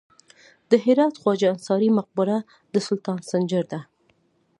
[0.69, 2.37] د هرات خواجه انصاري مقبره
[2.73, 3.79] د سلطان سنجر ده